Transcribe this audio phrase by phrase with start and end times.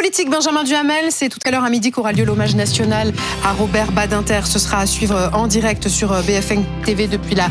[0.00, 3.12] politique, Benjamin Duhamel, c'est tout à l'heure à midi qu'aura lieu l'hommage national
[3.44, 4.40] à Robert Badinter.
[4.46, 7.50] Ce sera à suivre en direct sur BFM TV depuis la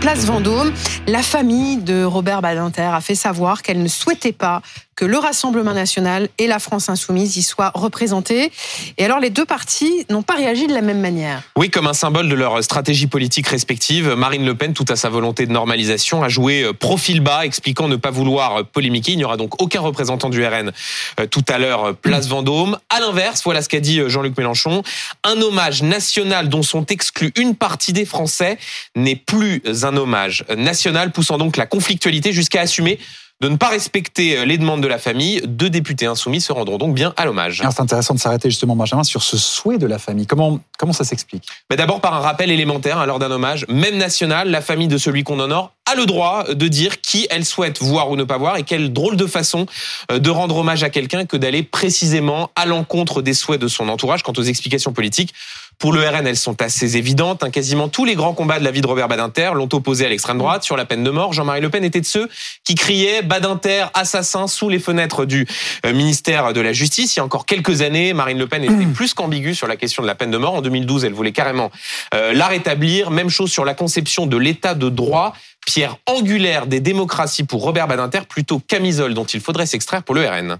[0.00, 0.72] place Vendôme.
[1.08, 4.62] La famille de Robert Badinter a fait savoir qu'elle ne souhaitait pas
[4.98, 8.50] que le Rassemblement national et la France insoumise y soient représentés.
[8.96, 11.40] Et alors les deux partis n'ont pas réagi de la même manière.
[11.56, 15.08] Oui, comme un symbole de leur stratégie politique respective, Marine Le Pen, tout à sa
[15.08, 19.12] volonté de normalisation, a joué euh, profil bas, expliquant ne pas vouloir polémiquer.
[19.12, 20.72] Il n'y aura donc aucun représentant du RN
[21.20, 22.76] euh, tout à l'heure, euh, place Vendôme.
[22.90, 24.82] À l'inverse, voilà ce qu'a dit Jean-Luc Mélenchon.
[25.22, 28.58] Un hommage national dont sont exclus une partie des Français
[28.96, 32.98] n'est plus un hommage national, poussant donc la conflictualité jusqu'à assumer
[33.40, 36.78] de ne pas respecter euh, les demandes de la famille, deux députés insoumis se rendront
[36.78, 37.62] donc bien à l'hommage.
[37.70, 40.26] C'est intéressant de s'arrêter justement, Benjamin, sur ce souhait de la famille.
[40.26, 41.46] Comment, comment ça s'explique?
[41.70, 44.98] Mais D'abord par un rappel élémentaire, hein, lors d'un hommage, même national, la famille de
[44.98, 48.36] celui qu'on honore a le droit de dire qui elle souhaite voir ou ne pas
[48.36, 49.66] voir et quelle drôle de façon
[50.10, 53.88] euh, de rendre hommage à quelqu'un que d'aller précisément à l'encontre des souhaits de son
[53.88, 54.22] entourage.
[54.22, 55.34] Quant aux explications politiques,
[55.78, 57.44] pour le RN, elles sont assez évidentes.
[57.44, 57.50] Hein.
[57.50, 60.38] Quasiment tous les grands combats de la vie de Robert Badinter l'ont opposé à l'extrême
[60.38, 61.32] droite sur la peine de mort.
[61.32, 62.28] Jean-Marie Le Pen était de ceux
[62.64, 65.46] qui criaient Badinter assassin sous les fenêtres du
[65.86, 67.14] euh, ministère de la Justice.
[67.14, 68.92] Il y a encore quelques années, Marine Le Pen était mmh.
[68.92, 70.54] plus qu'ambiguë sur la question de la peine de mort.
[70.54, 71.70] En 2012, elle voulait carrément
[72.12, 73.12] euh, la rétablir.
[73.12, 75.32] Même chose sur la conception de l'état de droit
[75.68, 80.26] pierre angulaire des démocraties pour Robert Badinter, plutôt camisole dont il faudrait s'extraire pour le
[80.26, 80.56] RN.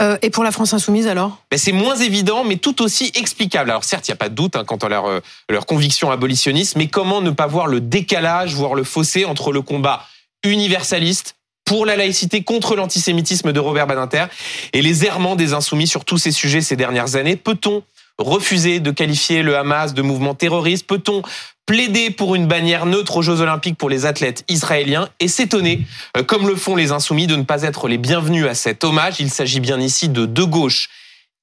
[0.00, 1.38] Euh, et pour la France insoumise alors?
[1.50, 3.70] Ben, C'est moins évident, mais tout aussi explicable.
[3.70, 6.12] Alors certes, il n'y a pas de doute hein, quant à leur, euh, leur conviction
[6.12, 10.06] abolitionniste, mais comment ne pas voir le décalage, voire le fossé entre le combat
[10.44, 14.26] universaliste pour la laïcité contre l'antisémitisme de Robert Badinter
[14.72, 17.34] et les errements des insoumis sur tous ces sujets ces dernières années?
[17.34, 17.82] Peut-on
[18.18, 21.22] refuser de qualifier le Hamas de mouvement terroriste Peut-on
[21.66, 25.80] plaider pour une bannière neutre aux Jeux Olympiques pour les athlètes israéliens et s'étonner,
[26.16, 29.20] euh, comme le font les insoumis, de ne pas être les bienvenus à cet hommage?
[29.20, 30.90] Il s'agit bien ici de deux gauches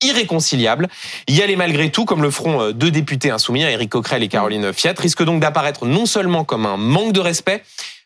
[0.03, 0.88] irréconciliables.
[1.27, 4.73] Y aller malgré tout, comme le feront euh, deux députés insoumis, Éric Coquerel et Caroline
[4.73, 7.64] Fiat, risque donc d'apparaître non seulement comme un manque de respect,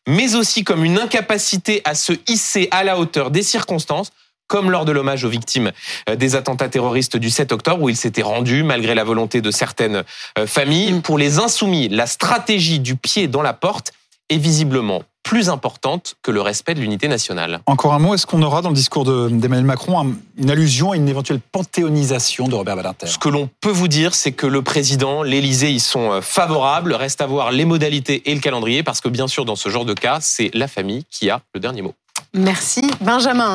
[0.08, 4.12] mais aussi comme une incapacité à se hisser à la hauteur des circonstances
[4.48, 5.72] comme lors de l'hommage aux victimes
[6.10, 9.52] euh, des attentats terroristes du 7 octobre, où il s'était rendu malgré la volonté de
[9.52, 10.04] certaines
[10.38, 10.94] euh, familles.
[10.94, 11.02] Mm.
[11.02, 13.92] Pour les insoumis, la stratégie du pied dans la porte
[14.30, 17.60] est visiblement plus importante que le respect de l'unité nationale.
[17.66, 21.10] Encore un mot, est-ce qu'on aura dans le discours d'Emmanuel Macron une allusion à une
[21.10, 23.08] éventuelle panthéonisation de Robert Badinter?
[23.08, 26.94] Ce que l'on peut vous dire, c'est que le président, l'Élysée y sont euh, favorables.
[26.94, 29.86] Reste à voir les modalités et le calendrier, parce que bien sûr, dans ce genre
[29.86, 31.96] de cas, c'est la famille qui a le dernier mot.
[32.36, 33.54] Merci Benjamin.